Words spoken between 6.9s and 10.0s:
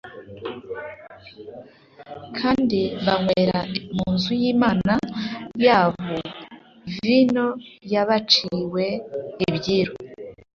vino y’abaciwe ibyiru.